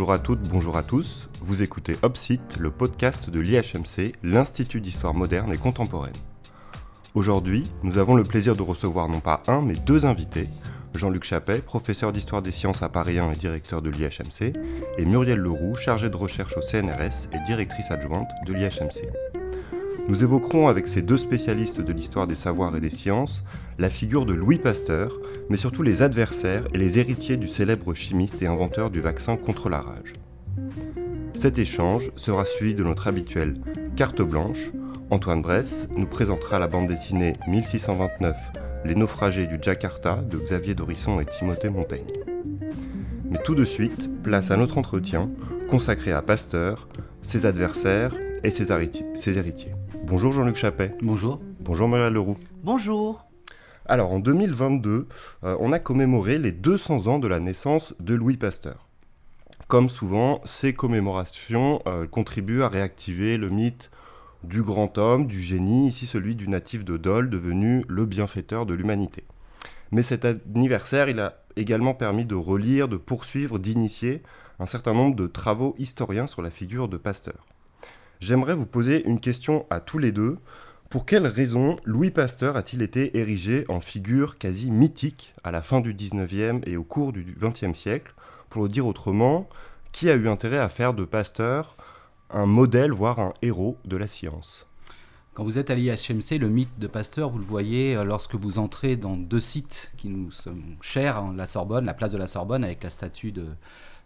[0.00, 1.28] Bonjour à toutes, bonjour à tous.
[1.42, 6.16] Vous écoutez Opsite, le podcast de l'IHMC, l'Institut d'histoire moderne et contemporaine.
[7.12, 10.48] Aujourd'hui, nous avons le plaisir de recevoir non pas un, mais deux invités.
[10.94, 14.54] Jean-Luc Chappet, professeur d'histoire des sciences à Paris 1 et directeur de l'IHMC,
[14.96, 19.04] et Muriel Leroux, chargée de recherche au CNRS et directrice adjointe de l'IHMC.
[20.10, 23.44] Nous évoquerons avec ces deux spécialistes de l'histoire des savoirs et des sciences
[23.78, 25.16] la figure de Louis Pasteur,
[25.48, 29.68] mais surtout les adversaires et les héritiers du célèbre chimiste et inventeur du vaccin contre
[29.68, 30.14] la rage.
[31.32, 33.60] Cet échange sera suivi de notre habituelle
[33.94, 34.72] carte blanche.
[35.10, 38.36] Antoine Bress nous présentera la bande dessinée 1629
[38.84, 42.12] Les naufragés du Jakarta de Xavier Dorisson et Timothée Montaigne.
[43.30, 45.30] Mais tout de suite, place à notre entretien
[45.68, 46.88] consacré à Pasteur,
[47.22, 49.79] ses adversaires et ses héritiers.
[50.10, 50.96] Bonjour Jean-Luc Chappet.
[51.02, 51.40] Bonjour.
[51.60, 52.36] Bonjour Maria Leroux.
[52.64, 53.26] Bonjour.
[53.86, 55.06] Alors en 2022,
[55.44, 58.88] euh, on a commémoré les 200 ans de la naissance de Louis Pasteur.
[59.68, 63.92] Comme souvent, ces commémorations euh, contribuent à réactiver le mythe
[64.42, 68.74] du grand homme, du génie, ici celui du natif de Dole, devenu le bienfaiteur de
[68.74, 69.22] l'humanité.
[69.92, 74.24] Mais cet anniversaire, il a également permis de relire, de poursuivre, d'initier
[74.58, 77.46] un certain nombre de travaux historiens sur la figure de Pasteur.
[78.20, 80.36] J'aimerais vous poser une question à tous les deux.
[80.90, 85.80] Pour quelles raisons Louis Pasteur a-t-il été érigé en figure quasi mythique à la fin
[85.80, 88.12] du 19e et au cours du 20e siècle?
[88.50, 89.48] Pour le dire autrement,
[89.92, 91.78] qui a eu intérêt à faire de Pasteur
[92.28, 94.66] un modèle, voire un héros de la science?
[95.32, 98.58] Quand vous êtes à l'IHMC, le mythe de Pasteur, vous le voyez euh, lorsque vous
[98.58, 102.26] entrez dans deux sites qui nous sont chers, hein, la Sorbonne, la place de la
[102.26, 103.46] Sorbonne, avec la statue de,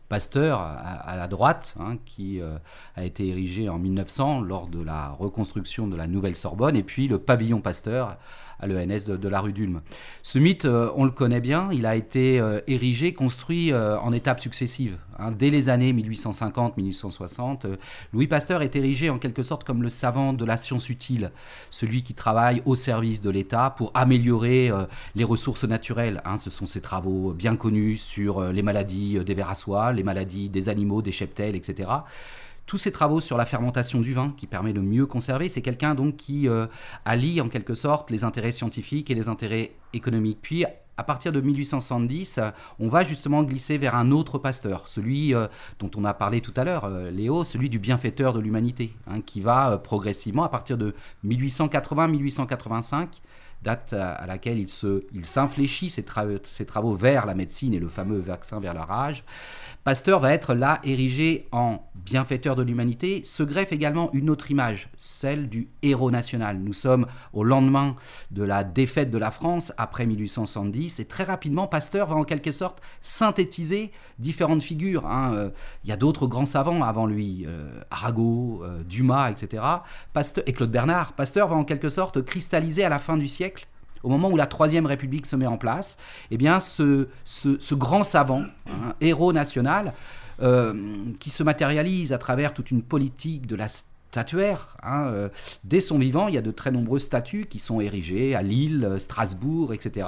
[0.09, 2.57] Pasteur à, la droite, hein, qui euh,
[2.95, 7.09] a été érigé en 1900 lors de la reconstruction de la nouvelle Sorbonne, et puis
[7.09, 8.17] le pavillon Pasteur
[8.61, 9.81] à l'ENS de, la rue d'Ulm.
[10.23, 14.13] Ce mythe, euh, on le connaît bien, il a été euh, érigé, construit euh, en
[14.13, 14.99] étapes successives.
[15.19, 15.33] Hein.
[15.33, 17.77] Dès les années 1850-1860,
[18.13, 21.31] Louis Pasteur est érigé en quelque sorte comme le savant de la science utile,
[21.71, 24.71] celui qui travaille au service de l'État pour améliorer
[25.15, 26.21] les ressources naturelles.
[26.25, 26.39] Hein.
[26.39, 29.55] Ce sont ses travaux bien connus sur les maladies des vers
[29.95, 31.89] les maladies des animaux, des cheptels, etc
[32.67, 35.95] tous ces travaux sur la fermentation du vin qui permet de mieux conserver, c'est quelqu'un
[35.95, 36.67] donc qui euh,
[37.05, 40.39] allie en quelque sorte les intérêts scientifiques et les intérêts économiques.
[40.41, 40.65] Puis
[40.97, 42.41] à partir de 1870,
[42.79, 45.49] on va justement glisser vers un autre pasteur, celui euh,
[45.81, 49.21] dont on a parlé tout à l'heure, euh, Léo, celui du bienfaiteur de l'humanité, hein,
[49.21, 50.95] qui va progressivement, à partir de
[51.27, 53.09] 1880-1885,
[53.65, 54.69] date à, laquelle il,
[55.25, 56.05] s'infléchit ses,
[56.45, 59.25] ses, travaux vers la médecine et le fameux vaccin vers la rage,
[59.85, 63.21] Pasteur va être là érigé en bienfaiteur de l'humanité.
[63.27, 66.59] Se greffe également une autre image, celle du héros national.
[66.59, 67.95] Nous sommes au lendemain
[68.31, 72.51] de la défaite de la France après 1870 et très rapidement Pasteur va en quelque
[72.51, 75.07] sorte synthétiser différentes figures.
[75.07, 75.35] Hein.
[75.35, 75.51] Euh,
[75.85, 79.63] il y a d'autres grands savants avant lui, euh, Arago, euh, Dumas, etc.
[80.15, 81.13] Pasteur, et Claude Bernard.
[81.13, 83.67] Pasteur va en quelque sorte cristalliser à la fin du siècle
[84.05, 85.99] au moment où la Troisième République se met en place,
[86.31, 87.09] eh bien, ce,
[87.75, 88.45] grand savant,
[89.01, 89.95] héros national,
[90.43, 90.75] euh,
[91.21, 93.69] qui se matérialise à travers toute une politique de la
[94.15, 94.77] statuaire.
[94.85, 95.29] Hein, euh,
[95.65, 98.85] dès son vivant, il y a de très nombreuses statues qui sont érigées à Lille,
[98.85, 100.07] euh, Strasbourg, etc.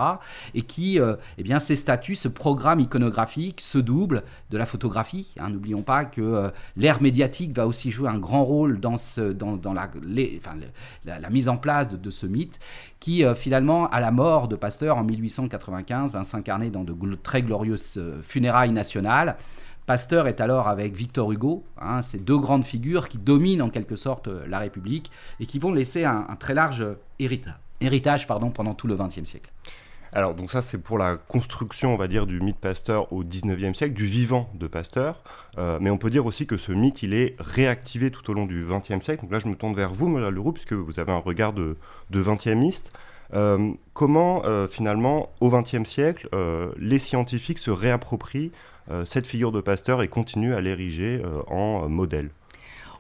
[0.55, 5.35] Et qui, euh, eh bien, ces statues, ce programme iconographique se double de la photographie.
[5.41, 5.51] Hein.
[5.51, 8.97] N'oublions pas que l'ère médiatique va aussi jouer un grand rôle dans,
[9.75, 12.61] la, mise en place de, ce mythe,
[13.01, 18.01] qui finalement, à la mort de Pasteur en 1895, va s'incarner dans de très glorieuses
[18.23, 19.37] funérailles nationales.
[19.87, 23.95] Pasteur est alors avec Victor Hugo, hein, ces deux grandes figures qui dominent en quelque
[23.95, 26.85] sorte euh, la République et qui vont laisser un, très large
[27.21, 29.53] héritage, héritage pardon, pendant tout le XXe siècle.
[30.13, 33.77] Alors, donc ça, c'est pour la construction, on va dire, du mythe Pasteur au XIXe
[33.77, 35.23] siècle, du vivant de Pasteur.
[35.59, 38.47] Euh, mais on peut dire aussi que ce mythe, il est réactivé tout au long
[38.47, 39.23] du XXe siècle.
[39.23, 41.77] Donc là, je me tourne vers vous, Muriel Leroux, puisque vous avez un regard de,
[42.11, 42.47] de 20
[43.35, 46.29] euh, comment, finalement, au XXe siècle,
[46.79, 48.53] les scientifiques se réapproprient
[48.91, 52.31] euh, cette figure de Pasteur et continue à l'ériger euh, en modèle?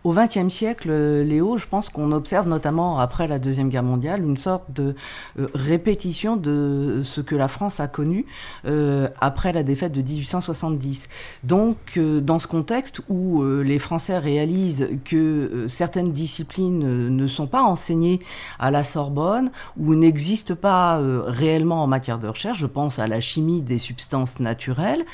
[0.06, 4.22] Au XXe siècle, euh, Léo, je pense qu'on observe notamment après la Deuxième Guerre mondiale
[4.22, 4.94] une sorte de
[5.36, 8.24] euh, répétition de ce que la France a connu
[8.66, 11.08] euh, après la défaite de 1870.
[11.42, 18.20] Donc, dans ce contexte où les Français réalisent que certaines disciplines ne sont pas enseignées
[18.60, 23.20] à la Sorbonne ou n'existent pas réellement en matière de recherche, je pense à la
[23.20, 25.04] chimie des substances naturelles,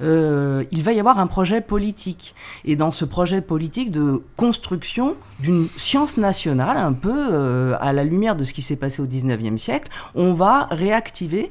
[0.00, 2.34] il va y avoir un projet politique.
[2.64, 8.04] Et dans ce projet politique de construction d'une science nationale, un peu euh, à la
[8.04, 11.50] lumière de ce qui s'est passé au 19e siècle, on va réactiver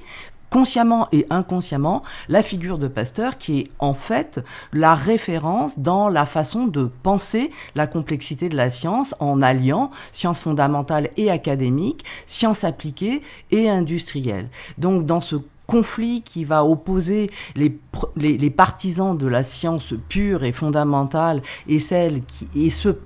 [0.49, 4.39] consciemment et inconsciemment la figure de Pasteur qui est en fait
[4.71, 10.39] la référence dans la façon de penser la complexité de la science en alliant sciences
[10.39, 14.47] fondamentales et académiques, sciences appliquées et industrielles.
[14.77, 15.35] Donc dans ce
[15.67, 22.47] conflit qui va opposer les, partisans de la science pure et fondamentale et celles qui
[22.55, 23.01] et ceux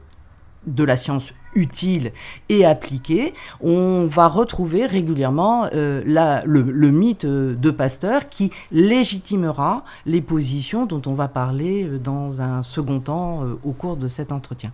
[0.67, 2.11] de la science utile
[2.49, 6.01] et appliquée, on va retrouver régulièrement euh,
[6.45, 12.63] le, mythe de Pasteur qui légitimera les positions dont on va parler euh, dans un
[12.63, 14.71] second temps euh, au cours de cet entretien.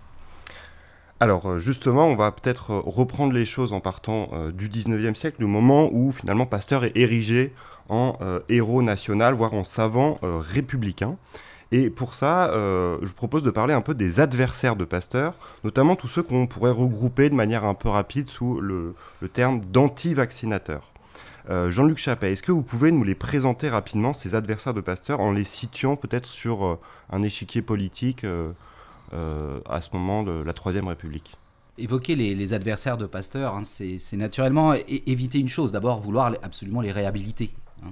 [1.19, 5.89] Alors justement, on va peut-être reprendre les choses en partant du 19e siècle, du moment
[5.91, 7.53] où finalement Pasteur est érigé
[7.89, 8.19] en
[8.49, 11.17] héros national, voire en savant républicain.
[11.71, 15.33] Et pour ça, euh, je vous propose de parler un peu des adversaires de Pasteur,
[15.63, 18.95] notamment tous ceux qu'on pourrait regrouper de manière un peu rapide sous le,
[19.33, 20.93] terme d'anti-vaccinateurs.
[21.49, 25.19] Euh, Jean-Luc Chappet, est-ce que vous pouvez nous les présenter rapidement, ces adversaires de Pasteur,
[25.19, 26.79] en les situant peut-être sur euh,
[27.11, 28.25] un échiquier politique
[29.12, 31.36] à ce moment de la Troisième République
[31.77, 36.92] Évoquer les, adversaires de Pasteur, hein, c'est naturellement éviter une chose, d'abord vouloir absolument les
[36.92, 37.51] réhabiliter.
[37.86, 37.92] Hein.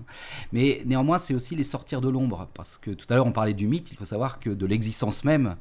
[0.51, 3.53] Mais néanmoins, c'est aussi les sortir de l'ombre, parce que tout à l'heure on parlait
[3.53, 5.55] du mythe, il faut savoir que de l'existence même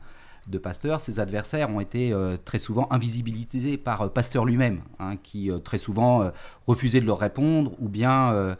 [0.46, 5.16] de Pasteur, ses adversaires ont été euh, très souvent invisibilisés par euh, Pasteur lui-même, hein,
[5.16, 6.30] qui euh, très souvent
[6.66, 8.56] refusait de leur répondre, ou bien,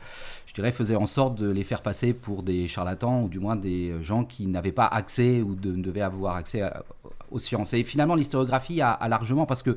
[0.47, 3.57] je dirais, faisait en sorte de les faire passer pour des charlatans, ou du moins
[3.57, 6.63] des gens qui n'avaient pas accès ou ne devaient avoir accès
[7.31, 7.73] aux sciences.
[7.75, 9.77] Et finalement, l'historiographie a, a largement, parce que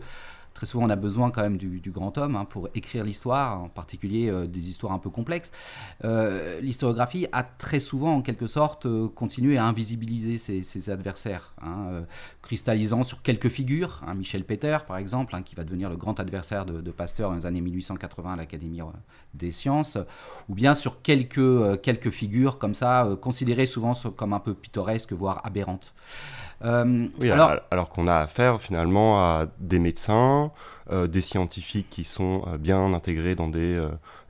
[0.58, 3.70] Très souvent, on a besoin quand même du, grand homme hein, pour écrire l'histoire, en
[3.70, 5.52] particulier euh, des histoires un peu complexes.
[6.04, 12.06] Euh, l'historiographie a très souvent, en quelque sorte, euh, continué à invisibiliser ses, adversaires, hein,
[12.42, 14.02] cristallisant sur quelques figures.
[14.08, 17.46] Hein, Michel Peter, par exemple, qui va devenir le grand adversaire de, Pasteur dans les
[17.46, 18.82] années 1880 à l'Académie
[19.36, 20.00] des sciences,
[20.50, 25.46] ou bien sur quelques, quelques figures comme ça, considérées souvent comme un peu pittoresques, voire
[25.46, 25.94] aberrantes.
[26.66, 30.52] Euh, alors, alors, qu'on a affaire finalement à des médecins,
[30.92, 33.80] euh, des scientifiques qui sont euh, bien intégrés dans des,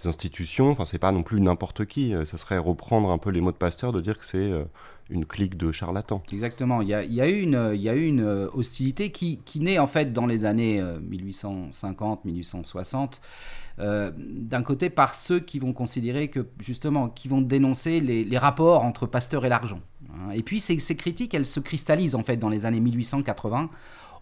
[0.06, 0.72] institutions.
[0.72, 2.14] Enfin, c'est pas non plus n'importe qui.
[2.26, 4.52] Ça serait reprendre un peu les mots de Pasteur de dire que c'est
[5.10, 6.22] une clique de charlatans.
[6.32, 6.82] Exactement.
[6.82, 10.14] Il y a, eu une, il y a eu une hostilité qui, naît en fait
[10.14, 13.20] dans les années 1850-1860.
[13.78, 18.84] d'un côté par ceux qui vont considérer que justement qui vont dénoncer les, les rapports
[18.84, 19.80] entre Pasteur et l'argent
[20.18, 20.32] Hein.
[20.32, 23.70] Et puis ces, critiques, elles se cristallisent en fait dans les années 1880,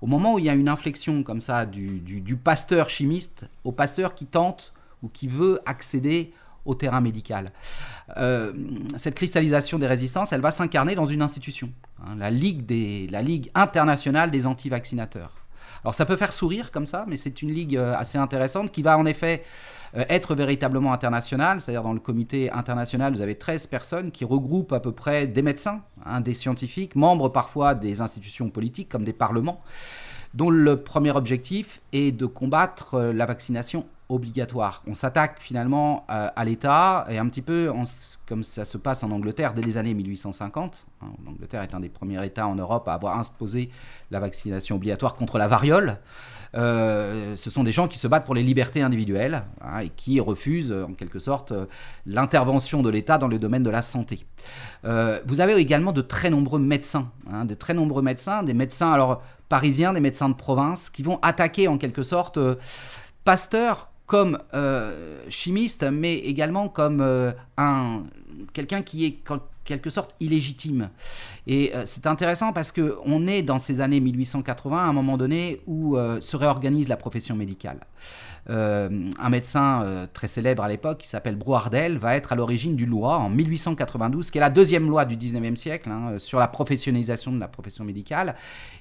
[0.01, 4.15] au moment où il y a une inflexion comme ça du, pasteur chimiste au pasteur
[4.15, 4.73] qui tente
[5.03, 6.33] ou qui veut accéder
[6.65, 7.51] au terrain médical.
[8.17, 8.53] Euh,
[8.97, 11.69] cette cristallisation des résistances, elle va s'incarner dans une institution,
[12.01, 15.45] hein, la, Ligue des, la Ligue internationale des anti-vaccinateurs.
[15.83, 18.81] Alors ça peut faire sourire comme ça, mais c'est une ligue euh, assez intéressante qui
[18.81, 19.43] va en effet
[19.95, 24.73] euh, être véritablement international, c'est-à-dire dans le comité international, vous avez 13 personnes qui regroupent
[24.73, 29.13] à peu près des médecins, hein, des scientifiques, membres parfois des institutions politiques comme des
[29.13, 29.61] parlements,
[30.33, 34.83] dont le premier objectif est de combattre la vaccination obligatoire.
[34.87, 37.71] On s'attaque finalement euh, à l'État et un petit peu
[38.27, 40.85] comme ça se passe en Angleterre dès les années 1850.
[41.01, 43.69] Hein, L'Angleterre est un des premiers États en Europe à avoir imposé
[44.11, 45.97] la vaccination obligatoire contre la variole.
[46.53, 50.19] Euh, ce sont des gens qui se battent pour les libertés individuelles hein, et qui
[50.19, 51.51] refusent en quelque sorte
[52.05, 54.25] l'intervention de l'État dans le domaine de la santé.
[54.85, 58.93] Euh, vous avez également de très nombreux médecins, hein, de très nombreux médecins, des médecins
[58.93, 62.39] alors parisiens, des médecins de province, qui vont attaquer en quelque sorte
[63.25, 68.03] Pasteur comme euh, chimiste, mais également comme euh, un
[68.53, 70.89] quelqu'un qui est en quelque sorte illégitime.
[71.47, 75.17] Et euh, c'est intéressant parce que on est dans ces années 1880 à un moment
[75.17, 77.79] donné où se réorganise la profession médicale.
[78.47, 83.17] un médecin très célèbre à l'époque qui s'appelle Brouardel va être à l'origine d'une loi
[83.17, 87.39] en 1892 qui est la deuxième loi du 19e siècle hein, sur la professionnalisation de
[87.39, 88.35] la profession médicale.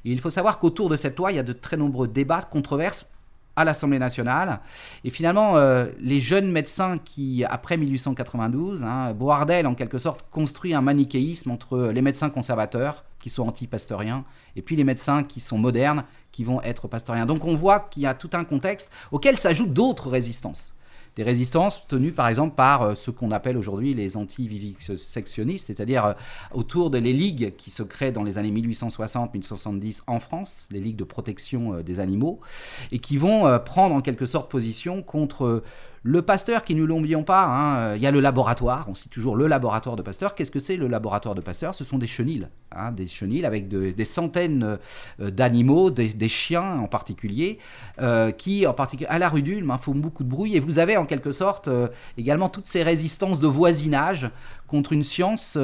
[0.04, 2.42] Et il faut savoir qu'autour de cette loi, il y a de très nombreux débats,
[2.42, 3.13] controverses
[3.56, 4.60] à l'Assemblée nationale.
[5.04, 10.74] Et finalement, euh, les jeunes médecins qui, après 1892, hein, Boardel en quelque sorte construit
[10.74, 15.56] un manichéisme entre les médecins conservateurs, qui sont anti-pasteuriens, et puis les médecins qui sont
[15.56, 17.24] modernes, qui vont être pasteuriens.
[17.24, 20.74] Donc on voit qu'il y a tout un contexte auquel s'ajoutent d'autres résistances
[21.16, 26.12] des résistances tenues par exemple par euh, ce qu'on appelle aujourd'hui les anti-vivisectionnistes, c'est-à-dire euh,
[26.52, 30.96] autour de les ligues qui se créent dans les années 1860-1870 en France, les ligues
[30.96, 32.40] de protection euh, des animaux,
[32.92, 35.62] et qui vont prendre en quelque sorte position contre
[36.06, 39.36] Le Pasteur, qui ne l'oublions pas, hein, il y a le laboratoire, on cite toujours
[39.36, 40.34] le laboratoire de Pasteur.
[40.34, 43.68] Qu'est-ce que c'est le laboratoire de Pasteur Ce sont des chenilles, hein, des chenilles avec
[43.68, 44.76] des centaines
[45.18, 47.58] euh, d'animaux, des, chiens en particulier,
[48.02, 50.54] euh, qui, en particulier, à la rue d'Ulm, hein, font beaucoup de bruit.
[50.56, 54.30] Et vous avez en quelque sorte euh, également toutes ces résistances de voisinage
[54.66, 55.58] contre une science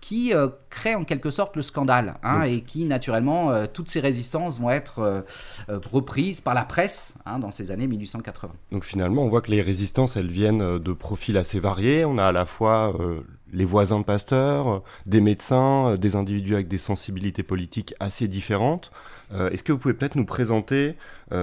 [0.00, 0.32] qui
[0.70, 5.24] crée en quelque sorte le scandale, hein, et qui, naturellement, toutes ces résistances vont être
[5.68, 8.52] reprises par la presse dans ces années 1880.
[8.72, 12.04] Donc finalement, on voit que les résistances, elles viennent de profils assez variés.
[12.04, 12.94] On a à la fois
[13.52, 18.28] les voisins de Pasteur, euh, des médecins, euh, des individus avec des sensibilités politiques assez
[18.28, 18.90] différentes.
[19.32, 20.96] Euh, est-ce que vous pouvez peut-être nous présenter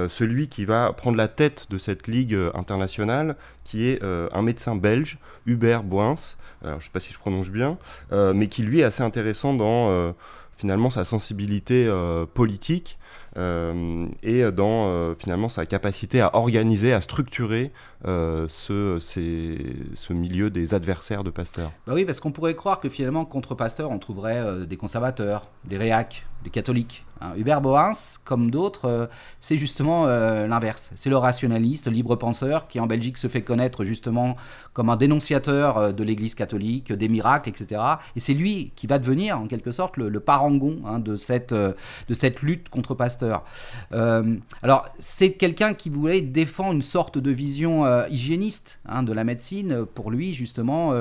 [0.10, 5.20] celui qui va prendre la tête de cette ligue internationale, qui est un médecin belge,
[5.46, 6.16] Hubert Boins,
[6.64, 7.78] je ne sais pas si je prononce bien,
[8.12, 10.14] mais qui lui est assez intéressant dans
[10.58, 11.92] finalement sa sensibilité
[12.34, 12.98] politique
[13.38, 17.72] euh, et dans euh, finalement sa capacité à organiser, à structurer
[18.08, 21.72] euh, ce, ce milieu des adversaires de Pasteur.
[21.86, 25.78] Bah oui, parce qu'on pourrait croire que finalement contre Pasteur, on trouverait des conservateurs, des
[25.78, 27.06] réacs, des catholiques.
[27.22, 27.34] Hein.
[27.38, 29.06] Hubert Bohens, comme d'autres, euh,
[29.40, 30.92] c'est justement euh, l'inverse.
[30.96, 34.36] C'est le rationaliste, libre penseur qui en Belgique se fait connaître justement
[34.74, 37.82] comme un dénonciateur euh, de l'Église catholique, des miracles, etc.
[38.16, 42.14] Et c'est lui qui va devenir en quelque sorte le, parangon hein, de, cette, de
[42.14, 43.44] cette lutte contre Pasteur.
[43.92, 49.86] alors c'est quelqu'un qui voulait défendre une sorte de vision hygiéniste hein, de la médecine.
[49.86, 50.94] Pour lui justement,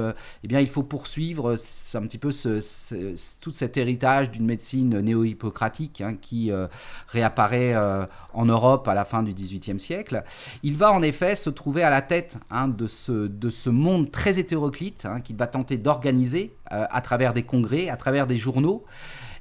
[0.42, 1.52] eh bien il faut poursuivre
[1.94, 2.30] un petit peu
[3.40, 6.66] tout cet héritage d'une médecine néo-hippocratique Hein, qui euh,
[7.08, 10.22] réapparaît euh, en Europe à la fin du XVIIIe siècle.
[10.62, 14.10] Il va en effet se trouver à la tête hein, de, ce, de ce monde
[14.10, 18.36] très hétéroclite hein, qu'il va tenter d'organiser euh, à travers des congrès, à travers des
[18.36, 18.84] journaux.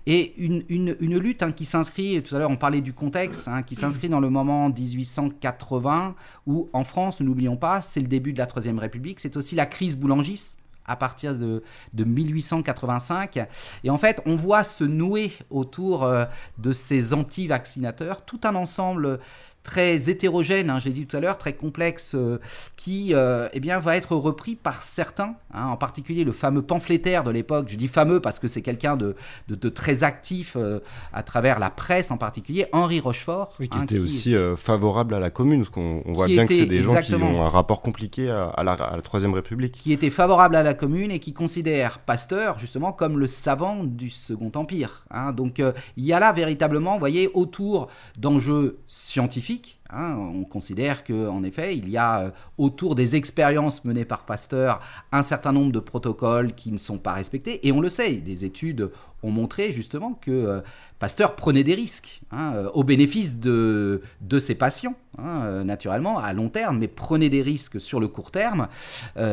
[0.06, 4.10] Et une, une, lutte qui s'inscrit, tout à l'heure on parlait du contexte, qui s'inscrit
[4.10, 6.14] dans le moment 1880,
[6.46, 9.66] où en France, n'oublions pas, c'est le début de la Troisième République, c'est aussi la
[9.66, 11.64] crise boulangiste, à partir de,
[11.94, 13.46] de, 1885.
[13.84, 16.26] Et en fait, on voit se nouer autour euh,
[16.58, 19.20] de ces anti-vaccinateurs tout un ensemble
[19.64, 22.40] très hétérogène, hein, je l'ai dit tout à l'heure, très complexe, euh,
[22.76, 27.24] qui euh, eh bien, va être repris par certains, hein, en particulier le fameux pamphlétaire
[27.24, 27.68] de l'époque.
[27.70, 29.16] Je dis fameux parce que c'est quelqu'un de,
[29.48, 30.80] de, très actif euh,
[31.14, 33.56] à travers la presse en particulier, Henri Rochefort.
[33.58, 36.84] qui hein, était aussi favorable à la commune, parce qu'on voit bien que c'est des
[36.84, 39.78] gens qui ont un rapport compliqué à, la, Troisième République.
[39.80, 44.10] Qui était favorable à la commune et qui considère Pasteur justement comme le savant du
[44.10, 45.06] Second Empire.
[45.34, 45.62] Donc
[45.98, 49.53] il y a là véritablement, vous voyez, autour d'enjeux scientifiques,
[49.96, 54.82] Hein, on considère qu'en effet, il y a euh, autour des expériences menées par Pasteur
[55.12, 57.66] un certain nombre de protocoles qui ne sont pas respectés.
[57.68, 58.90] Et on le sait, des études
[59.24, 60.62] ont montré justement que euh,
[61.00, 66.20] Pasteur prenait des risques hein, euh, au bénéfice de, de ses patients, hein, euh, naturellement,
[66.20, 68.68] à long terme, mais prenait des risques sur le court terme.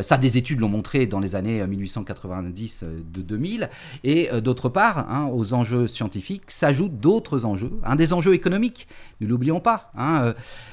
[0.03, 3.71] ça, des études l'ont montré dans les années 1890 de 2000.
[4.05, 8.89] Et d'autre part, hein, aux enjeux scientifiques s'ajoutent d'autres enjeux, des enjeux économiques,
[9.21, 9.93] ne l'oublions pas.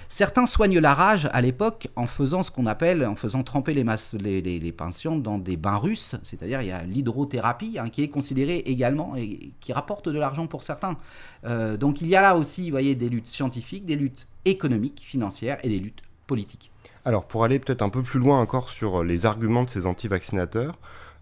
[0.10, 3.84] certains soignent la rage à l'époque en faisant ce qu'on appelle, en faisant tremper les,
[3.84, 8.10] masses, les, les patients dans des bains russes, c'est-à-dire il y a l'hydrothérapie qui est
[8.10, 10.98] considérée également et qui rapporte de l'argent pour certains
[11.46, 15.60] euh, donc il y a là aussi, voyez, des luttes scientifiques, des luttes économiques, financières
[15.64, 16.72] et des luttes politiques.
[17.06, 20.74] Alors pour aller peut-être un peu plus loin encore sur les arguments de ces anti-vaccinateurs,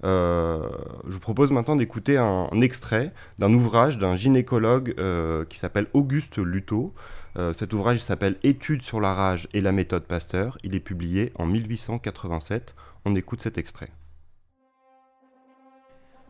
[0.04, 0.68] euh,
[1.08, 6.38] je vous propose maintenant d'écouter un, extrait d'un ouvrage d'un gynécologue euh, qui s'appelle Auguste
[6.38, 6.94] Luto.
[7.54, 10.58] cet ouvrage s'appelle Études sur la rage et la méthode Pasteur.
[10.64, 12.76] Il est publié en 1887.
[13.06, 13.92] On écoute cet extrait.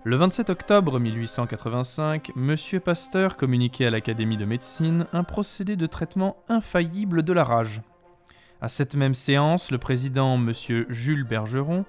[0.08, 2.56] Le 27 octobre 1885, M.
[2.80, 7.82] Pasteur communiquait à l'Académie de médecine un procédé de traitement infaillible de la rage.
[8.62, 10.54] À cette même séance, le président M.
[10.90, 11.86] Jules Bergeron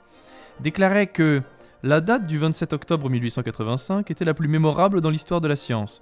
[0.60, 1.42] déclarait que
[1.82, 6.00] la date du 27 octobre 1885 était la plus mémorable dans l'histoire de la science.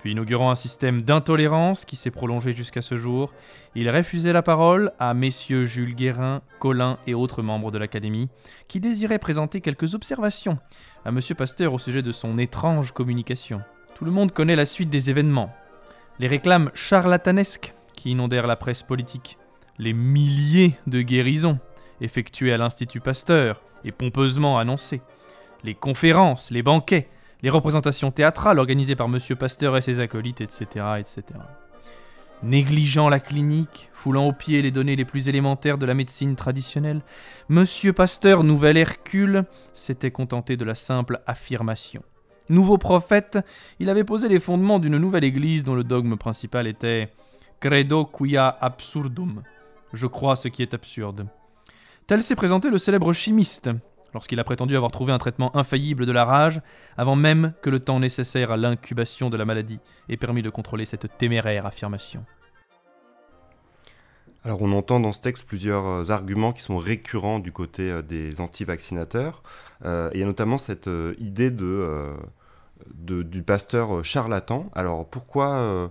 [0.00, 3.34] Puis inaugurant un système d'intolérance qui s'est prolongé jusqu'à ce jour,
[3.74, 8.30] il refusait la parole à messieurs Jules Guérin, Collin et autres membres de l'Académie,
[8.66, 10.58] qui désiraient présenter quelques observations
[11.04, 11.20] à M.
[11.36, 13.60] Pasteur au sujet de son étrange communication.
[13.94, 15.52] Tout le monde connaît la suite des événements.
[16.18, 19.36] Les réclames charlatanesques qui inondèrent la presse politique,
[19.78, 21.58] les milliers de guérisons
[22.00, 25.02] effectuées à l'Institut Pasteur et pompeusement annoncées,
[25.62, 27.08] les conférences, les banquets,
[27.42, 29.18] les représentations théâtrales organisées par M.
[29.38, 30.66] Pasteur et ses acolytes, etc.,
[30.98, 31.22] etc.
[32.42, 37.02] Négligeant la clinique, foulant aux pieds les données les plus élémentaires de la médecine traditionnelle,
[37.50, 37.64] M.
[37.94, 39.44] Pasteur, nouvel Hercule,
[39.74, 42.02] s'était contenté de la simple affirmation.
[42.48, 43.38] Nouveau prophète,
[43.78, 47.12] il avait posé les fondements d'une nouvelle église dont le dogme principal était
[47.60, 49.42] Credo quia absurdum.
[49.92, 51.26] Je crois ce qui est absurde.
[52.06, 53.70] Tel s'est présenté le célèbre chimiste,
[54.14, 56.60] lorsqu'il a prétendu avoir trouvé un traitement infaillible de la rage,
[56.96, 60.84] avant même que le temps nécessaire à l'incubation de la maladie ait permis de contrôler
[60.84, 62.24] cette téméraire affirmation.
[64.42, 68.00] Alors on entend dans ce texte plusieurs euh, arguments qui sont récurrents du côté euh,
[68.02, 69.42] des anti-vaccinateurs.
[69.84, 70.88] Euh, il y a notamment cette
[71.18, 74.70] idée du pasteur charlatan.
[74.74, 75.90] Alors pourquoi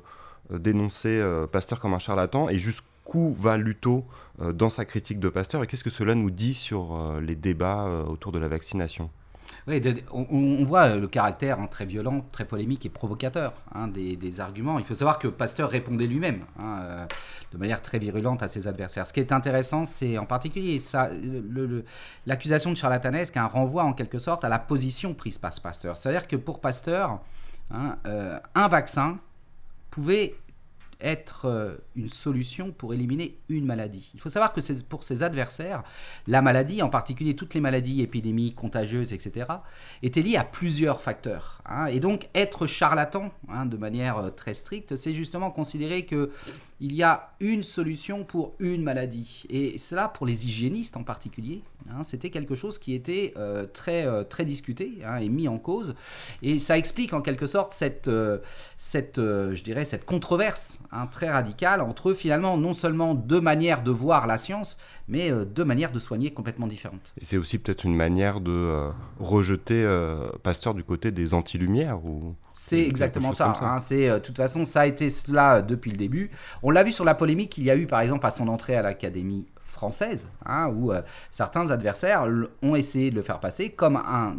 [0.51, 4.05] dénoncer Pasteur comme un charlatan et jusqu'où va Luto
[4.39, 8.31] dans sa critique de Pasteur et qu'est-ce que cela nous dit sur les débats autour
[8.31, 9.09] de la vaccination?
[9.67, 9.81] Oui,
[10.11, 14.79] on, voit le caractère hein, très violent, très polémique et provocateur hein, des, arguments.
[14.79, 17.05] Il faut savoir que Pasteur répondait lui-même hein, euh,
[17.51, 19.05] de manière très virulente à ses adversaires.
[19.05, 20.79] Ce qui est intéressant, c'est en particulier
[22.25, 25.97] l'accusation de charlatanesque, un renvoi en quelque sorte à la position prise par Pasteur.
[25.97, 27.19] C'est-à-dire que pour Pasteur,
[27.73, 29.19] euh, un vaccin
[29.91, 30.35] pouvait
[31.01, 34.11] être euh, une solution pour éliminer une maladie.
[34.13, 35.83] Il faut savoir que pour ses adversaires,
[36.27, 39.47] la maladie, en particulier toutes les maladies épidémiques, contagieuses, etc.,
[40.03, 41.61] était liée à plusieurs facteurs.
[41.65, 41.85] Hein.
[41.85, 46.31] Et donc être charlatan, hein, de manière euh, très stricte, c'est justement considérer que
[46.81, 49.43] il y a une solution pour une maladie.
[49.49, 54.05] Et cela, pour les hygiénistes en particulier, hein, c'était quelque chose qui était euh, très,
[54.05, 55.95] euh, très discuté hein, et mis en cause.
[56.41, 58.39] Et ça explique en quelque sorte cette, euh,
[58.77, 63.91] cette je dirais, cette controverse hein, très radicale entre finalement non seulement deux manières de
[63.91, 67.13] voir la science, mais deux manières de soigner complètement différentes.
[67.19, 69.79] Et c'est aussi peut-être une manière de rejeter
[70.43, 72.35] Pasteur du côté des anti-lumières ou...
[72.51, 73.77] C'est exactement ça.
[73.79, 76.29] C'est, de toute façon, ça a été cela depuis le début.
[76.69, 78.75] On l'a vu sur la polémique qu'il y a eu, par exemple, à son entrée
[78.75, 82.27] à l'Académie française, hein, où euh, certains adversaires
[82.61, 84.35] ont essayé de le faire passer comme un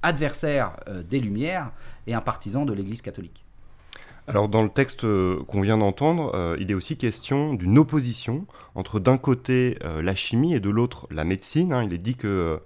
[0.00, 1.70] adversaire euh, des Lumières
[2.06, 3.44] et un partisan de l'Église catholique.
[4.26, 5.02] Alors dans le texte
[5.46, 10.60] qu'on vient d'entendre, il est aussi question d'une opposition entre d'un côté la chimie et
[10.60, 11.72] de l'autre la médecine.
[11.72, 11.82] Hein.
[11.84, 12.60] Il est dit que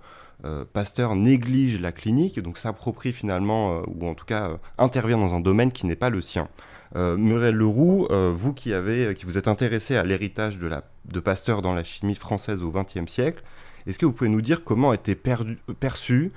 [0.44, 5.18] euh, Pasteur néglige la clinique, donc s'approprie finalement, euh, ou en tout cas euh, intervient
[5.18, 6.48] dans un domaine qui n'est pas le sien.
[6.94, 10.70] Muriel Leroux, vous qui, avez, qui vous êtes intéressé à l'héritage de,
[11.06, 13.42] de Pasteur dans la chimie française au XXe siècle,
[13.86, 16.32] est-ce que vous pouvez nous dire comment été perçue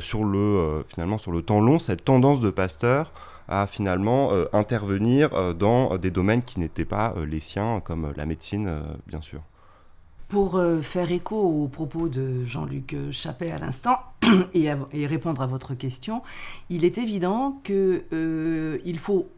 [0.00, 3.12] sur, le, finalement, sur le temps long cette tendance de Pasteur
[3.48, 9.20] à finalement intervenir dans des domaines qui n'étaient pas les siens, comme la médecine, bien
[9.20, 9.42] sûr?
[10.28, 13.98] Pour euh, faire écho aux propos de Jean-Luc euh, Chappet à l'instant
[14.54, 14.72] et,
[15.06, 16.22] répondre à votre question,
[16.68, 19.28] il est évident qu'il euh, faut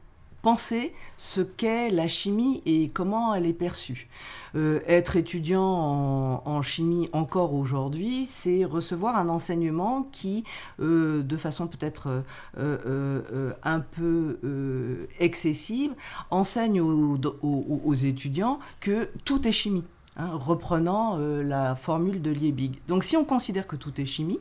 [0.42, 4.08] penser ce qu'est la chimie et comment elle est perçue.
[4.54, 10.44] être étudiant en, chimie encore aujourd'hui, c'est recevoir un enseignement qui,
[10.78, 12.22] de façon peut-être
[12.56, 15.92] un peu excessive,
[16.30, 19.84] enseigne aux étudiants que tout est chimie.
[20.20, 22.80] Hein, reprenant euh, la formule de Liebig.
[22.88, 24.40] Donc si on considère que tout est chimie,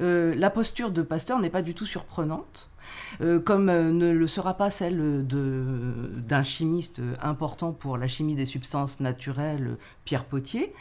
[0.00, 2.70] euh, la posture de Pasteur n'est pas du tout surprenante,
[3.20, 9.00] euh, comme ne le sera pas celle d'un chimiste important pour la chimie des substances
[9.00, 10.72] naturelles, Pierre Potier,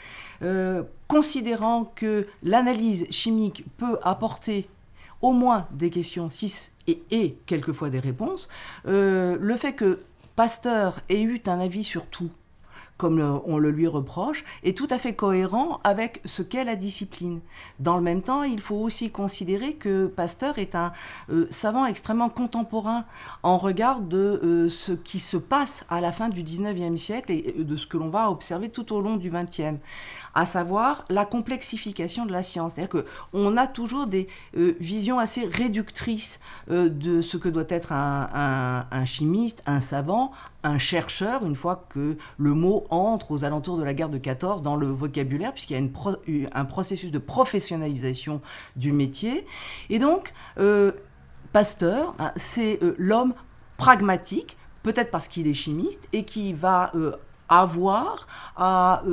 [1.08, 4.70] considérant que l'analyse chimique peut apporter
[5.22, 8.48] au moins des questions 6 et, et quelquefois des réponses,
[8.86, 10.00] le fait que
[10.36, 12.30] Pasteur ait eu un avis sur tout
[12.98, 17.42] comme on le lui reproche, est tout à fait cohérent avec ce qu'est la discipline.
[17.80, 20.94] Dans le même temps, il faut aussi considérer que Pasteur est un
[21.30, 23.06] euh, savant extrêmement contemporain
[23.44, 27.56] en regard de euh, ce qui se passe à la fin du 19e siècle et
[27.58, 29.78] de ce que l'on va observer tout au long du 20e
[30.36, 32.74] à savoir la complexification de la science.
[32.76, 39.06] C'est-à-dire qu'on a toujours des euh, visions assez réductrices de ce que doit être un,
[39.06, 40.32] chimiste, un savant,
[40.64, 44.62] un chercheur, une fois que le mot entre aux alentours de la guerre de 14
[44.62, 48.42] dans le vocabulaire, puisqu'il y a un processus de professionnalisation
[48.76, 49.46] du métier.
[49.90, 50.92] Et donc, euh,
[51.54, 53.34] Pasteur, hein, c'est euh, l'homme
[53.78, 57.14] pragmatique, peut-être parce qu'il est chimiste, et qui va euh,
[57.48, 59.04] avoir à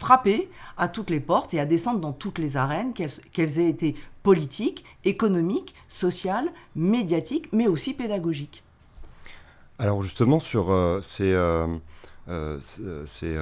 [0.00, 3.94] frapper à toutes les portes et à descendre dans toutes les arènes, qu'elles aient été
[4.22, 8.64] politiques, économiques, sociales, médiatiques, mais aussi pédagogiques.
[9.78, 11.66] Alors justement sur euh, ces, euh,
[12.28, 12.58] euh,
[13.06, 13.36] ces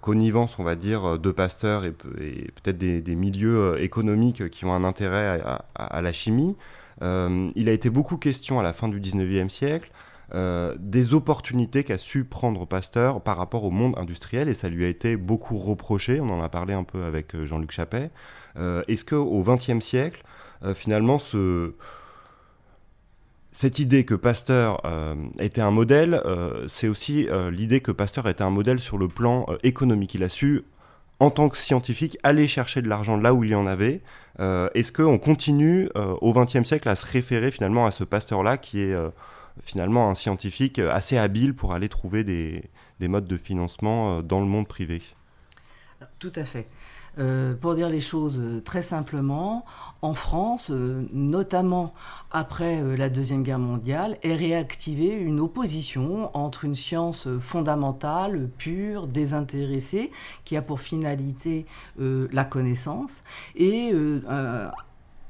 [0.00, 5.40] connivences, on va dire, de pasteurs et, peut-être des, milieux économiques qui ont un intérêt
[5.74, 6.56] à, la chimie,
[7.00, 9.90] il a été beaucoup question à la fin du 19e siècle
[10.32, 14.88] des opportunités qu'a su prendre Pasteur par rapport au monde industriel et ça lui a
[14.88, 18.10] été beaucoup reproché, on en a parlé un peu avec Jean-Luc Chappet.
[18.56, 20.22] Est-ce qu'au XXe siècle,
[20.74, 21.74] finalement, ce
[23.52, 28.28] cette idée que Pasteur euh, était un modèle, euh, c'est aussi euh, l'idée que Pasteur
[28.28, 30.14] était un modèle sur le plan économique?
[30.14, 30.62] Il a su
[31.18, 34.00] en tant que scientifique, aller chercher de l'argent là où il y en avait.
[34.38, 38.96] Est-ce qu'on continue au XXe siècle à se référer finalement à ce pasteur-là qui est
[39.62, 42.64] finalement un scientifique assez habile pour aller trouver des,
[43.00, 45.02] des modes de financement dans le monde privé
[46.18, 46.68] Tout à fait.
[47.18, 49.64] Euh, pour dire les choses euh, très simplement,
[50.00, 51.92] en France, euh, notamment
[52.30, 60.12] après la Deuxième Guerre mondiale, est réactivée une opposition entre une science fondamentale, pure, désintéressée,
[60.44, 61.66] qui a pour finalité
[61.98, 63.22] la connaissance,
[63.56, 63.92] et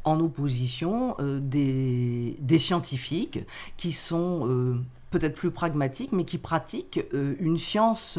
[0.05, 3.41] en opposition des, des, scientifiques
[3.77, 4.79] qui sont
[5.11, 8.19] peut-être plus pragmatiques, mais qui pratiquent une science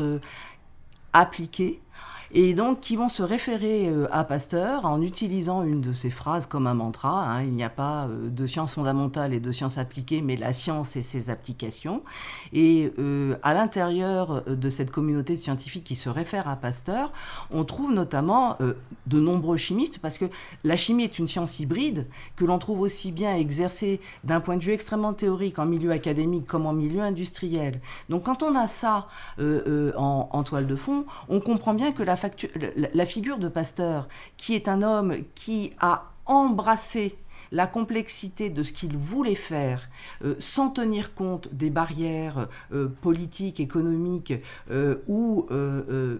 [1.13, 1.81] appliquée
[2.33, 6.45] et donc qui vont se référer euh, à Pasteur en utilisant une de ses phrases
[6.45, 7.23] comme un mantra.
[7.23, 7.43] Hein.
[7.43, 10.95] il n'y a pas euh, de science fondamentale et de science appliquée, mais la science
[10.95, 12.03] et ses applications.
[12.53, 17.11] Et euh, à l'intérieur de cette communauté de scientifiques qui se réfère à Pasteur,
[17.51, 20.25] on trouve notamment de nombreux chimistes, parce que
[20.63, 24.63] la chimie est une science hybride que l'on trouve aussi bien exercée d'un point de
[24.63, 27.81] vue extrêmement théorique en milieu académique comme en milieu industriel.
[28.09, 29.07] Donc quand on a ça
[29.39, 32.15] en toile de fond, on comprend bien que la
[32.93, 34.07] la, figure de Pasteur,
[34.37, 37.17] qui est un homme qui a embrassé
[37.51, 39.89] la complexité de ce qu'il voulait faire
[40.23, 44.33] euh, sans tenir compte des barrières euh, politiques, économiques
[44.69, 45.47] euh, ou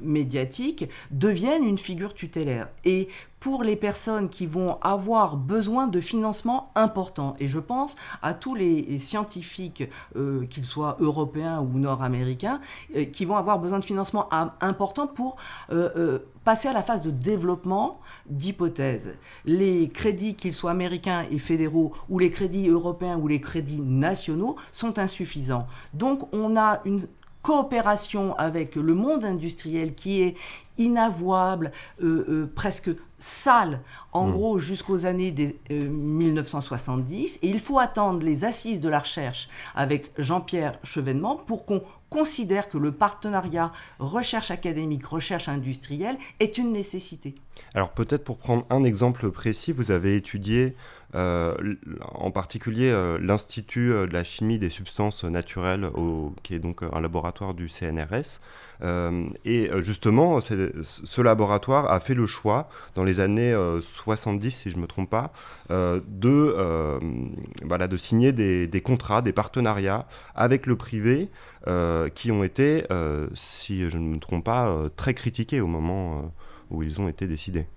[0.02, 2.68] médiatiques, deviennent une figure tutélaire.
[2.86, 3.08] Et
[3.42, 7.34] pour les personnes qui vont avoir besoin de financement important.
[7.40, 9.84] Et je pense à tous les, scientifiques,
[10.16, 12.62] euh, qu'ils soient européens ou nord-américains,
[12.96, 14.30] euh, qui vont avoir besoin de financement
[14.62, 15.38] important pour
[15.72, 18.00] euh, passer à la phase de développement
[18.30, 19.16] d'hypothèses.
[19.46, 24.56] Les crédits, qu'ils soient américains et fédéraux, ou les crédits européens ou les crédits nationaux,
[24.72, 25.66] sont insuffisants.
[25.96, 27.08] Donc on a une
[27.42, 30.36] coopération avec le monde industriel qui est
[30.78, 33.82] inavouable, euh, euh, presque sale,
[34.14, 34.32] en hmm.
[34.32, 37.36] gros jusqu'aux années des, 1970.
[37.36, 41.84] Euh, Et il faut attendre les assises de la recherche avec Jean-Pierre Chevènement pour qu'on
[42.10, 47.36] considère que le partenariat recherche académique, recherche industrielle est une nécessité.
[47.74, 50.76] Alors peut-être pour prendre un exemple précis, vous avez étudié
[51.14, 55.90] en particulier euh, l'Institut euh, de la chimie des substances naturelles,
[56.44, 58.40] qui est donc un laboratoire du CNRS.
[59.46, 64.82] et justement, ce laboratoire a fait le choix, dans les années 70, si je ne
[64.82, 65.32] me trompe pas,
[65.70, 67.00] de,
[67.64, 71.30] voilà, de signer des, contrats, des partenariats avec le privé
[72.16, 72.84] qui ont été,
[73.36, 76.34] si je ne me trompe pas, très critiqués au moment
[76.72, 77.68] où ils ont été décidés.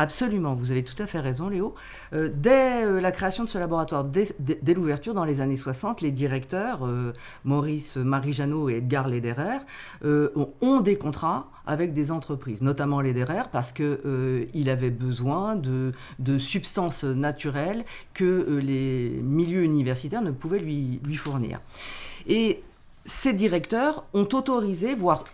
[0.00, 1.74] Absolument, vous avez tout à fait raison, Léo.
[2.12, 4.28] Euh, dès euh, la création de ce laboratoire, dès,
[4.72, 7.12] l'ouverture dans les années 60, les directeurs, euh,
[7.44, 9.58] Maurice Marie-Jeannot et Edgar Lederer,
[10.04, 15.92] ont, des contrats avec des entreprises, notamment Lederer, parce qu'il avait besoin de,
[16.38, 17.84] substances naturelles
[18.14, 21.60] que les milieux universitaires ne pouvaient lui fournir.
[22.28, 22.62] Et
[23.04, 25.24] ces directeurs ont autorisé, voire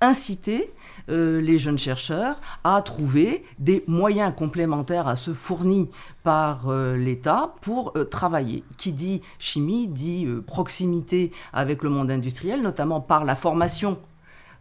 [0.00, 0.72] inciter
[1.08, 5.90] euh, les jeunes chercheurs à trouver des moyens complémentaires à ceux fournis
[6.22, 8.64] par euh, l'État pour euh, travailler.
[8.76, 13.98] Qui dit chimie dit proximité avec le monde industriel, notamment par la formation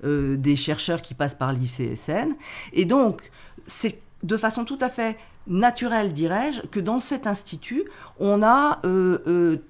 [0.03, 2.35] des chercheurs qui passent par l'ICSN.
[2.71, 3.31] Et donc,
[3.65, 7.83] c'est de façon tout à fait naturelle, dirais-je, que dans cet institut,
[8.19, 8.79] on a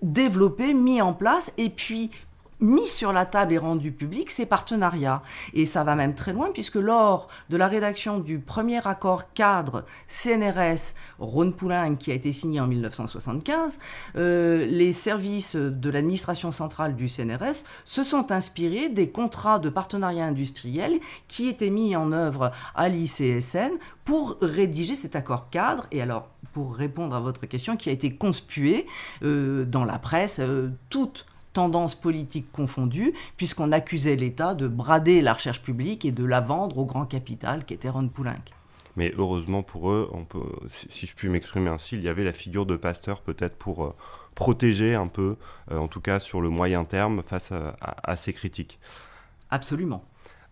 [0.01, 2.11] développé, mis en place et puis
[2.59, 5.21] mis sur la table et rendu public ces partenariats.
[5.53, 9.85] Et ça va même très loin puisque lors de la rédaction du premier accord cadre
[10.07, 13.79] CNRS Rhône-Poulain qui a été signé en 1975,
[14.15, 20.25] euh, les services de l'administration centrale du CNRS se sont inspirés des contrats de partenariat
[20.25, 23.71] industriel qui étaient mis en œuvre à l'ICSN
[24.05, 25.87] pour rédiger cet accord cadre.
[25.91, 28.87] Et alors, pour répondre à votre question, qui a été conspué
[29.23, 31.25] euh, dans la presse, euh, toute
[31.57, 36.77] tendances politiques confondues, puisqu'on accusait l'État de brader la recherche publique et de la vendre
[36.77, 38.45] au grand capital qui était Ron Poulenc.
[38.95, 42.33] Mais heureusement pour eux, on peut, si je puis m'exprimer ainsi, il y avait la
[42.33, 43.95] figure de Pasteur peut-être pour euh,
[44.35, 45.37] protéger un peu,
[45.71, 48.77] euh, en tout cas sur le moyen terme, face à ces critiques.
[49.49, 50.03] Absolument.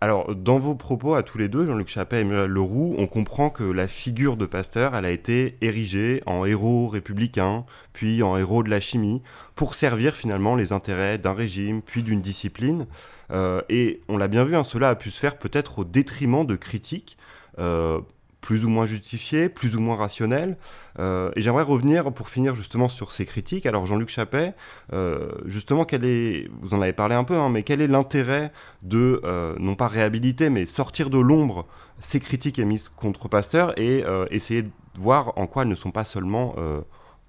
[0.02, 3.50] Alors, dans vos propos à tous les deux, Jean-Luc Chappet et Emmanuel Leroux, on comprend
[3.50, 8.62] que la figure de Pasteur, elle a été érigée en héros républicain, puis en héros
[8.62, 9.22] de la chimie,
[9.56, 12.88] pour servir finalement les intérêts d'un régime, puis d'une discipline.
[13.32, 16.46] Euh, et on l'a bien vu, hein, cela a pu se faire peut-être au détriment
[16.46, 17.18] de critiques.
[17.58, 18.02] Euh,
[18.46, 20.56] plus ou moins justifiées, plus ou moins rationnelles.
[21.00, 23.66] Euh, et j'aimerais revenir pour finir justement sur ces critiques.
[23.66, 24.54] Alors Jean-Luc Chappet,
[24.94, 28.52] euh, justement, est, vous en avez parlé un peu, hein, mais quel est l'intérêt
[28.84, 31.66] de, euh, non pas réhabiliter, mais sortir de l'ombre
[32.00, 36.04] ces critiques émises contre Pasteur et essayer de voir en quoi elles ne sont pas
[36.04, 36.54] seulement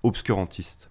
[0.03, 0.91] obscurantistes?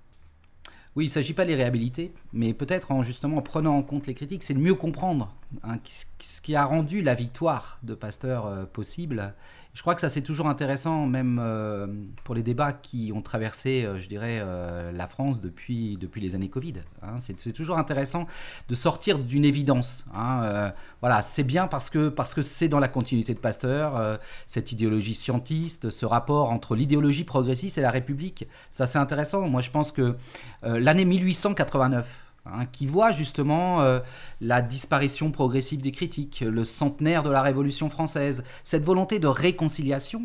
[0.95, 3.83] Oui, il ne s'agit pas de les réhabiliter, mais peut-être en justement en prenant en
[3.83, 5.77] compte les critiques, c'est de mieux comprendre hein,
[6.19, 9.35] ce qui a rendu la victoire de Pasteur possible
[9.75, 11.85] je crois que ça c'est toujours intéressant, même euh,
[12.23, 16.33] pour les débats qui ont traversé, euh, je dirais, euh, la France depuis, depuis les
[16.33, 16.75] années Covid.
[17.03, 17.15] Hein.
[17.19, 18.25] C'est toujours intéressant
[18.69, 20.05] de sortir d'une évidence.
[20.15, 20.71] Hein.
[21.01, 25.13] voilà, c'est bien parce que parce que c'est dans la continuité de Pasteur, cette idéologie
[25.13, 28.47] scientiste, ce rapport entre l'idéologie progressiste et la République.
[28.71, 29.49] C'est assez intéressant.
[29.49, 30.15] Moi, je pense que
[30.63, 33.99] l'année 1889 Hein, qui voit justement euh,
[34.39, 40.21] la disparition progressive des critiques, le centenaire de la Révolution française, cette volonté de réconciliation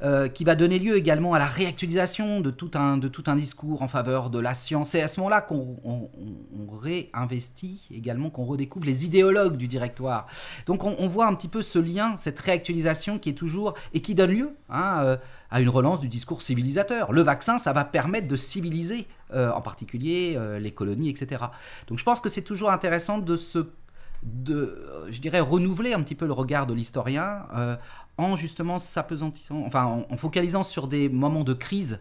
[0.00, 3.36] euh, qui va donner lieu également à la réactualisation de tout un, de tout un
[3.36, 4.94] discours en faveur de la science.
[4.94, 6.08] Et à ce moment-là qu'on
[6.72, 10.26] réinvestit également, qu'on redécouvre les idéologues du directoire.
[10.64, 14.14] Donc on, voit un petit peu ce lien, cette réactualisation qui est toujours et qui
[14.14, 15.16] donne lieu hein, euh,
[15.50, 17.12] à une relance du discours civilisateur.
[17.12, 21.44] Le vaccin, ça va permettre de civiliser euh, en particulier euh, les colonies, etc.
[21.86, 23.68] Donc je pense que c'est toujours intéressant de se
[24.22, 27.42] de, euh, je dirais, renouveler un petit peu le regard de l'historien
[28.16, 32.00] en justement s'apesantissant, enfin en, focalisant sur des moments de crise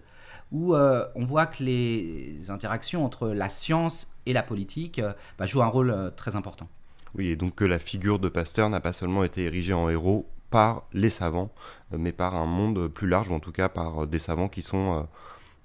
[0.54, 5.02] où on voit que les interactions entre la science et la politique
[5.38, 6.70] bah, jouent un rôle très important.
[7.16, 10.30] Oui, et donc que la figure de Pasteur n'a pas seulement été érigée en héros
[10.50, 11.52] par les savants,
[11.92, 15.06] mais par un monde plus large, ou en tout cas par des savants qui sont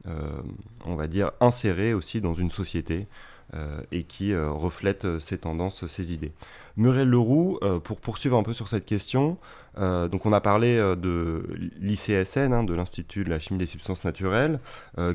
[0.06, 3.06] on va dire, inséré aussi dans une société
[3.54, 6.32] euh, et qui euh, reflète ces tendances, ces idées.
[6.78, 9.36] Muriel Leroux, pour poursuivre un peu sur cette question,
[9.76, 11.46] donc on a parlé de
[11.82, 14.58] l'ICSN, hein, de l'Institut de la chimie des substances naturelles,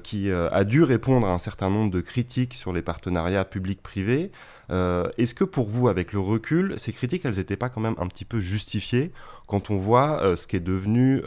[0.04, 4.30] qui a dû répondre à un certain nombre de critiques sur les partenariats publics-privés.
[4.70, 8.06] Est-ce que pour vous, avec le recul, ces critiques, elles n'étaient pas quand même un
[8.06, 9.12] petit peu justifiées
[9.48, 11.24] quand on voit ce qui est devenu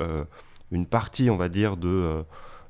[0.71, 2.23] une partie, on va dire, de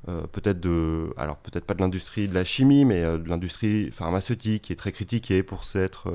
[0.09, 3.91] euh, peut-être de, alors peut-être pas de l'industrie de la chimie, mais euh, de l'industrie
[3.91, 6.09] pharmaceutique qui est très critiquée pour s'être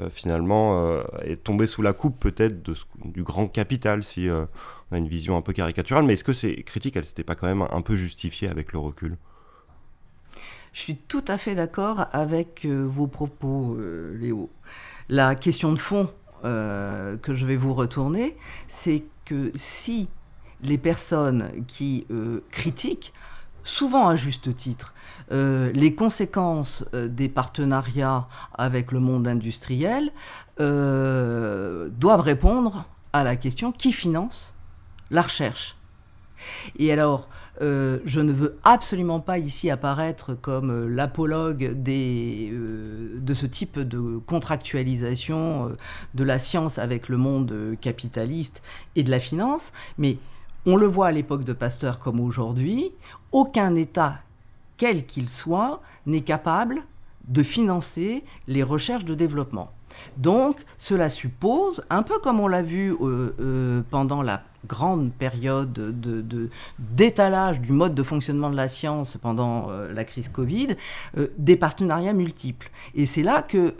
[0.00, 2.62] euh, finalement est tombé sous la coupe peut-être
[3.04, 6.04] du grand capital si on a une vision un peu caricaturale.
[6.04, 8.78] Mais est-ce que ces critiques, elles s'étaient pas quand même un peu justifiées avec le
[8.78, 9.16] recul?
[10.72, 13.76] Je suis tout à fait d'accord avec vos propos,
[14.14, 14.50] Léo.
[15.08, 16.12] La question de fond
[16.44, 18.36] que je vais vous retourner,
[18.68, 20.08] c'est que si
[20.62, 23.12] les personnes qui euh, critiquent,
[23.62, 24.94] souvent à juste titre,
[25.30, 30.10] euh, les conséquences euh, des partenariats avec le monde industriel,
[30.58, 34.54] doivent répondre à la question qui finance
[35.12, 35.76] la recherche.
[36.80, 37.28] Et alors,
[37.60, 45.76] je ne veux absolument pas ici apparaître comme l'apologue de ce type de contractualisation
[46.14, 48.60] de la science avec le monde capitaliste
[48.96, 50.18] et de la finance, mais
[50.68, 52.92] on le voit à l'époque de Pasteur comme aujourd'hui,
[53.32, 54.18] aucun État,
[54.76, 56.82] quel qu'il soit, n'est capable
[57.26, 59.70] de financer les recherches de développement.
[60.18, 65.72] Donc, cela suppose, un peu comme on l'a vu euh, euh, pendant la grande période
[65.72, 70.76] de, d'étalage du mode de fonctionnement de la science pendant euh, la crise Covid,
[71.38, 72.70] des partenariats multiples.
[72.94, 73.74] Et c'est là que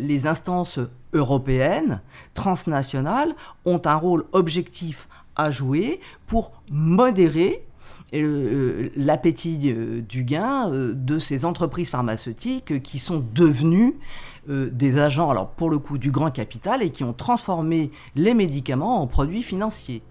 [0.00, 0.80] les instances
[1.12, 2.00] européennes,
[2.34, 7.66] transnationales, ont un rôle objectif à jouer pour modérer
[8.14, 13.96] euh, l'appétit euh, du gain euh, de ces entreprises pharmaceutiques qui sont devenues
[14.46, 19.00] des agents, alors pour le coup, du grand capital et qui ont transformé les médicaments
[19.00, 20.02] en produits financiers.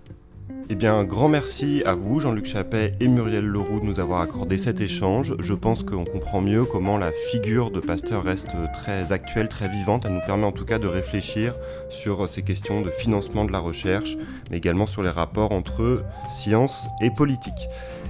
[0.70, 4.58] Eh bien, grand merci à vous, Jean-Luc Chappet et Muriel Leroux, de nous avoir accordé
[4.58, 5.36] cet échange.
[5.40, 10.06] Je pense qu'on comprend mieux comment la figure de Pasteur reste très actuelle, très vivante.
[10.06, 11.54] Elle nous permet en tout cas de réfléchir
[11.90, 14.18] sur ces questions de financement de la recherche,
[14.50, 17.68] mais également sur les rapports entre science et politique.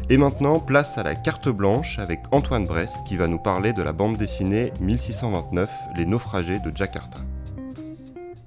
[0.09, 3.81] Et maintenant, place à la carte blanche avec Antoine Brest qui va nous parler de
[3.81, 7.19] la bande dessinée 1629, Les naufragés de Jakarta.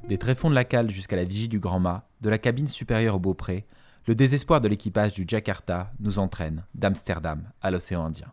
[0.09, 3.17] Des tréfonds de la cale jusqu'à la vigie du Grand Mât, de la cabine supérieure
[3.17, 3.67] au Beaupré,
[4.07, 8.33] le désespoir de l'équipage du Jakarta nous entraîne d'Amsterdam à l'océan Indien.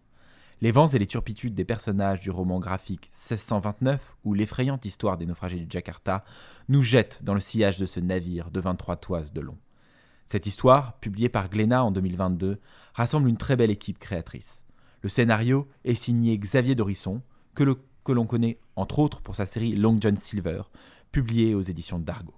[0.62, 5.26] Les vents et les turpitudes des personnages du roman graphique 1629 ou l'effrayante histoire des
[5.26, 6.24] naufragés du Jakarta
[6.70, 9.58] nous jettent dans le sillage de ce navire de 23 toises de long.
[10.28, 12.60] Cette histoire, publiée par Glénat en 2022,
[12.94, 14.66] rassemble une très belle équipe créatrice.
[15.02, 17.22] Le scénario est signé Xavier Dorisson,
[17.56, 20.62] que l'on connaît entre autres pour sa série Long John Silver,
[21.12, 22.34] publiée aux éditions d'Argo.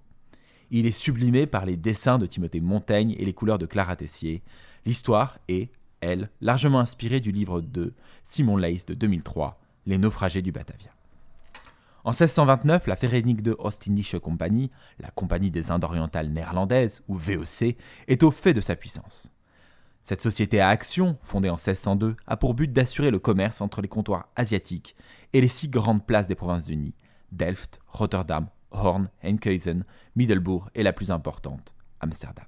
[0.70, 4.42] Il est sublimé par les dessins de Timothée Montaigne et les couleurs de Clara Tessier.
[4.84, 10.52] L'histoire est, elle, largement inspirée du livre de Simon Leys de 2003, Les naufragés du
[10.52, 10.90] Batavia.
[12.04, 17.76] En 1629, la Verenigde Ostindische Compagnie, la Compagnie des Indes orientales néerlandaises, ou VOC,
[18.06, 19.30] est au fait de sa puissance.
[20.02, 23.88] Cette société à action, fondée en 1602, a pour but d'assurer le commerce entre les
[23.88, 24.94] comptoirs asiatiques
[25.32, 26.94] et les six grandes places des Provinces-Unies,
[27.32, 32.46] Delft, Rotterdam, Horn, Enkhuizen, Middelbourg et la plus importante, Amsterdam.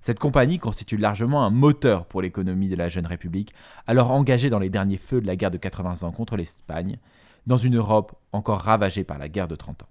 [0.00, 3.54] Cette compagnie constitue largement un moteur pour l'économie de la jeune République,
[3.86, 6.98] alors engagée dans les derniers feux de la guerre de 80 ans contre l'Espagne,
[7.46, 9.88] dans une Europe encore ravagée par la guerre de 30 ans.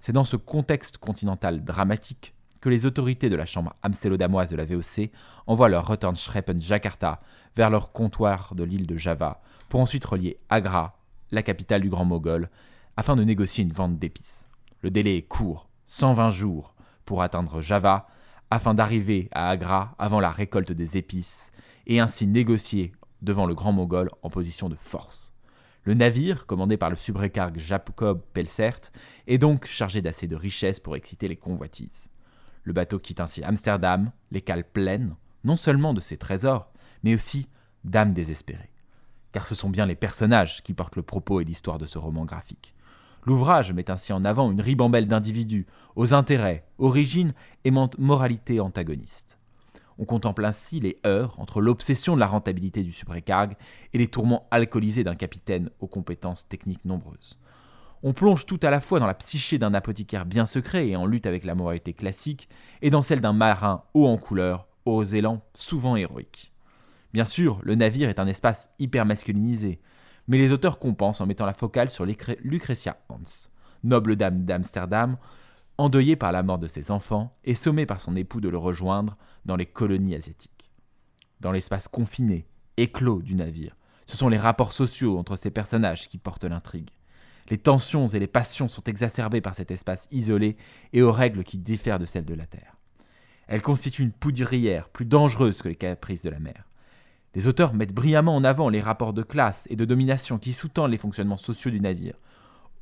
[0.00, 4.64] C'est dans ce contexte continental dramatique que les autorités de la chambre amstélodamoise de la
[4.64, 5.10] VOC
[5.46, 7.20] envoient leur Schreppen Jakarta
[7.56, 10.98] vers leur comptoir de l'île de Java pour ensuite relier Agra,
[11.30, 12.48] la capitale du Grand Mogol,
[12.96, 14.47] afin de négocier une vente d'épices.
[14.82, 18.06] Le délai est court, 120 jours, pour atteindre Java,
[18.50, 21.50] afin d'arriver à Agra avant la récolte des épices,
[21.86, 25.32] et ainsi négocier devant le Grand Mogol en position de force.
[25.84, 28.92] Le navire, commandé par le subrécargue Jacob Pelsert,
[29.26, 32.10] est donc chargé d'assez de richesses pour exciter les convoitises.
[32.62, 36.70] Le bateau quitte ainsi Amsterdam, les cales pleines, non seulement de ses trésors,
[37.02, 37.48] mais aussi
[37.84, 38.72] d'âmes désespérées.
[39.32, 42.24] Car ce sont bien les personnages qui portent le propos et l'histoire de ce roman
[42.24, 42.74] graphique.
[43.24, 49.38] L'ouvrage met ainsi en avant une ribambelle d'individus, aux intérêts, origines et moralités antagonistes.
[49.98, 53.56] On contemple ainsi les heures entre l'obsession de la rentabilité du subrécargue
[53.92, 57.38] et les tourments alcoolisés d'un capitaine aux compétences techniques nombreuses.
[58.04, 61.04] On plonge tout à la fois dans la psyché d'un apothicaire bien secret et en
[61.04, 62.48] lutte avec la moralité classique,
[62.80, 66.52] et dans celle d'un marin haut en couleur, aux élans souvent héroïques.
[67.12, 69.80] Bien sûr, le navire est un espace hyper masculinisé,
[70.28, 73.48] mais les auteurs compensent en mettant la focale sur Lucretia Hans,
[73.82, 75.16] noble dame d'Amsterdam,
[75.78, 79.16] endeuillée par la mort de ses enfants et sommée par son époux de le rejoindre
[79.46, 80.70] dans les colonies asiatiques.
[81.40, 86.18] Dans l'espace confiné, éclos du navire, ce sont les rapports sociaux entre ces personnages qui
[86.18, 86.90] portent l'intrigue.
[87.50, 90.56] Les tensions et les passions sont exacerbées par cet espace isolé
[90.92, 92.76] et aux règles qui diffèrent de celles de la Terre.
[93.46, 96.67] Elle constitue une poudrière plus dangereuse que les caprices de la mer.
[97.34, 100.90] Les auteurs mettent brillamment en avant les rapports de classe et de domination qui sous-tendent
[100.90, 102.18] les fonctionnements sociaux du navire.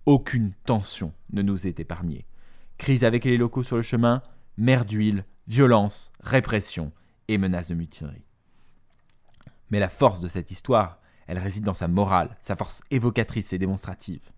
[0.07, 2.27] Aucune tension ne nous est épargnée.
[2.79, 4.23] Crise avec les locaux sur le chemin,
[4.57, 6.93] mer d'huile, violence, répression
[7.29, 8.25] et menaces de mutinerie.
[9.71, 13.59] Mais la force de cette histoire, elle réside dans sa morale, sa force évocatrice et
[13.59, 14.31] démonstrative.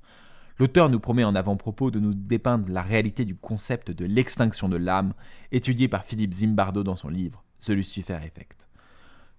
[0.59, 4.77] L'auteur nous promet en avant-propos de nous dépeindre la réalité du concept de l'extinction de
[4.77, 5.12] l'âme,
[5.53, 8.67] étudié par Philippe Zimbardo dans son livre The Lucifer Effect.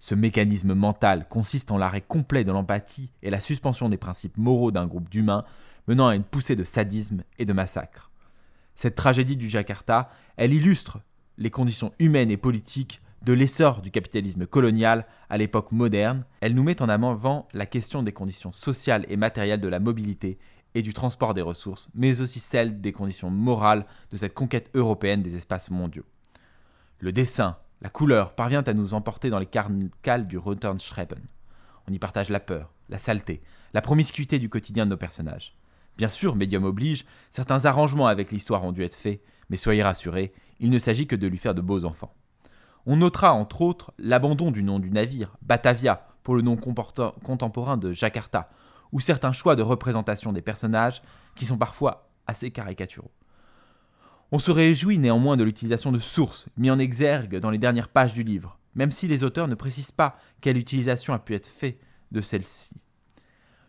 [0.00, 4.72] Ce mécanisme mental consiste en l'arrêt complet de l'empathie et la suspension des principes moraux
[4.72, 5.42] d'un groupe d'humains,
[5.86, 8.10] menant à une poussée de sadisme et de massacre.
[8.74, 11.00] Cette tragédie du Jakarta, elle illustre
[11.36, 16.62] les conditions humaines et politiques de l'essor du capitalisme colonial à l'époque moderne, elle nous
[16.62, 20.38] met en avant la question des conditions sociales et matérielles de la mobilité
[20.74, 25.22] et du transport des ressources, mais aussi celle des conditions morales de cette conquête européenne
[25.22, 26.06] des espaces mondiaux.
[27.00, 30.38] Le dessin, la couleur parvient à nous emporter dans les cales du
[30.78, 31.20] Schreiben.
[31.88, 35.56] On y partage la peur, la saleté, la promiscuité du quotidien de nos personnages.
[35.96, 40.32] Bien sûr, médium oblige, certains arrangements avec l'histoire ont dû être faits, mais soyez rassurés,
[40.60, 42.14] il ne s'agit que de lui faire de beaux enfants.
[42.86, 47.92] On notera entre autres l'abandon du nom du navire, Batavia, pour le nom contemporain de
[47.92, 48.50] Jakarta,
[48.92, 51.02] ou certains choix de représentation des personnages
[51.34, 53.10] qui sont parfois assez caricaturaux.
[54.32, 58.14] On se réjouit néanmoins de l'utilisation de sources mis en exergue dans les dernières pages
[58.14, 61.80] du livre, même si les auteurs ne précisent pas quelle utilisation a pu être faite
[62.12, 62.70] de celle-ci.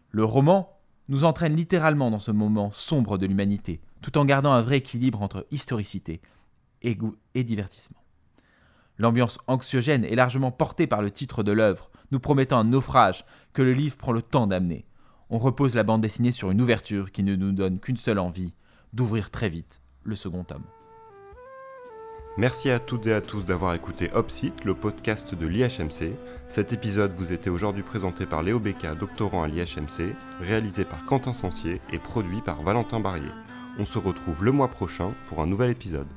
[0.10, 0.78] Le roman
[1.10, 5.22] nous entraîne littéralement dans ce moment sombre de l'humanité, tout en gardant un vrai équilibre
[5.22, 6.22] entre historicité
[6.82, 6.98] et,
[7.34, 8.04] et divertissement.
[8.98, 13.62] L'ambiance anxiogène est largement portée par le titre de l'œuvre, nous promettant un naufrage que
[13.62, 14.86] le livre prend le temps d'amener
[15.32, 18.54] on repose la bande dessinée sur une ouverture qui ne nous donne qu'une seule envie,
[18.92, 20.64] d'ouvrir très vite le second tome.
[22.38, 26.16] Merci à toutes et à tous d'avoir écouté Opsite, le podcast de l'IHMC.
[26.48, 31.34] Cet épisode vous était aujourd'hui présenté par Léo Becca, doctorant à l'IHMC, réalisé par Quentin
[31.34, 33.32] Sancier et produit par Valentin Barrier.
[33.78, 36.08] On se retrouve le mois prochain pour un nouvel épisode.